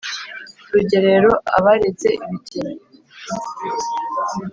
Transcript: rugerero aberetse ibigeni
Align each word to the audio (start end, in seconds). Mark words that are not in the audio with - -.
rugerero 0.73 1.29
aberetse 1.57 2.07
ibigeni 2.23 2.81